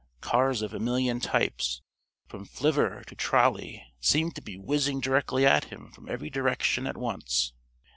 [0.19, 1.83] Cars of a million types,
[2.25, 6.97] from flivver to trolley, seemed to be whizzing directly at him from every direction at
[6.97, 7.53] once.